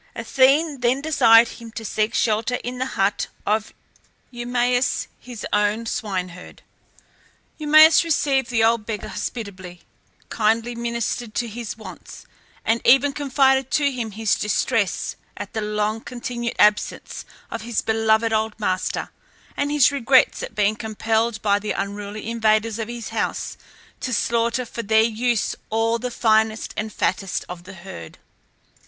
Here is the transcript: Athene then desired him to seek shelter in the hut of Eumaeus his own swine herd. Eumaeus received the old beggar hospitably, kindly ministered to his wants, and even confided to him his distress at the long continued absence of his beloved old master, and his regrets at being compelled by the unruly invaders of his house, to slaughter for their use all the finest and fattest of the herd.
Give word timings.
Athene 0.15 0.79
then 0.79 0.99
desired 0.99 1.47
him 1.49 1.71
to 1.73 1.85
seek 1.85 2.15
shelter 2.15 2.55
in 2.63 2.79
the 2.79 2.87
hut 2.97 3.27
of 3.45 3.71
Eumaeus 4.31 5.07
his 5.19 5.45
own 5.53 5.85
swine 5.85 6.29
herd. 6.29 6.63
Eumaeus 7.59 8.03
received 8.03 8.49
the 8.49 8.63
old 8.63 8.83
beggar 8.87 9.09
hospitably, 9.09 9.83
kindly 10.29 10.73
ministered 10.73 11.35
to 11.35 11.47
his 11.47 11.77
wants, 11.77 12.25
and 12.65 12.81
even 12.83 13.13
confided 13.13 13.69
to 13.69 13.91
him 13.91 14.09
his 14.09 14.33
distress 14.33 15.17
at 15.37 15.53
the 15.53 15.61
long 15.61 16.01
continued 16.01 16.55
absence 16.57 17.23
of 17.51 17.61
his 17.61 17.81
beloved 17.83 18.33
old 18.33 18.59
master, 18.59 19.11
and 19.55 19.71
his 19.71 19.91
regrets 19.91 20.41
at 20.41 20.55
being 20.55 20.75
compelled 20.75 21.39
by 21.43 21.59
the 21.59 21.73
unruly 21.73 22.27
invaders 22.27 22.79
of 22.79 22.87
his 22.87 23.09
house, 23.09 23.55
to 23.99 24.11
slaughter 24.13 24.65
for 24.65 24.81
their 24.81 25.03
use 25.03 25.55
all 25.69 25.99
the 25.99 26.09
finest 26.09 26.73
and 26.75 26.91
fattest 26.91 27.45
of 27.47 27.65
the 27.65 27.73
herd. 27.75 28.17